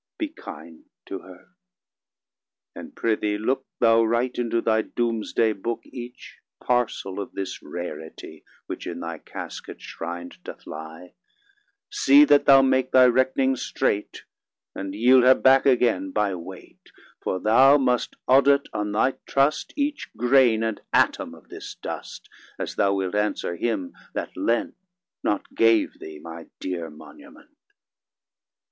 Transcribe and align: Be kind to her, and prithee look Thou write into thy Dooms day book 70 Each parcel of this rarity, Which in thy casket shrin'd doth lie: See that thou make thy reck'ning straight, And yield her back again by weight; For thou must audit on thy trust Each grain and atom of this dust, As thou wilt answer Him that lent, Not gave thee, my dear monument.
Be 0.17 0.29
kind 0.29 0.85
to 1.05 1.19
her, 1.19 1.49
and 2.73 2.95
prithee 2.95 3.37
look 3.37 3.67
Thou 3.79 4.03
write 4.03 4.39
into 4.39 4.59
thy 4.59 4.81
Dooms 4.81 5.31
day 5.31 5.51
book 5.51 5.83
70 5.83 5.99
Each 5.99 6.39
parcel 6.59 7.19
of 7.19 7.33
this 7.33 7.61
rarity, 7.61 8.43
Which 8.65 8.87
in 8.87 8.99
thy 9.01 9.19
casket 9.19 9.79
shrin'd 9.79 10.41
doth 10.43 10.65
lie: 10.65 11.13
See 11.91 12.25
that 12.25 12.47
thou 12.47 12.63
make 12.63 12.89
thy 12.91 13.05
reck'ning 13.05 13.55
straight, 13.55 14.23
And 14.73 14.95
yield 14.95 15.23
her 15.23 15.35
back 15.35 15.67
again 15.67 16.09
by 16.09 16.33
weight; 16.33 16.91
For 17.21 17.39
thou 17.39 17.77
must 17.77 18.15
audit 18.27 18.69
on 18.73 18.93
thy 18.93 19.17
trust 19.27 19.71
Each 19.75 20.09
grain 20.17 20.63
and 20.63 20.81
atom 20.91 21.35
of 21.35 21.49
this 21.49 21.75
dust, 21.75 22.27
As 22.57 22.73
thou 22.73 22.95
wilt 22.95 23.13
answer 23.13 23.55
Him 23.55 23.93
that 24.15 24.35
lent, 24.35 24.75
Not 25.23 25.53
gave 25.53 25.99
thee, 25.99 26.17
my 26.17 26.47
dear 26.59 26.89
monument. 26.89 27.55